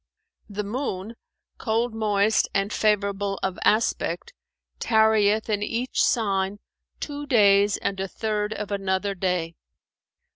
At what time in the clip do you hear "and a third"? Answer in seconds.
7.77-8.51